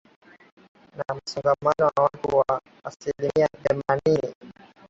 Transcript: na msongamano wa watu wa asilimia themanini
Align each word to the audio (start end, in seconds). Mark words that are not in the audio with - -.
na 0.97 1.15
msongamano 1.15 1.79
wa 1.97 2.03
watu 2.03 2.37
wa 2.37 2.61
asilimia 2.83 3.47
themanini 3.63 4.35